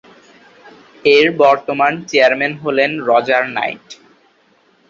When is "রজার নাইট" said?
3.07-3.87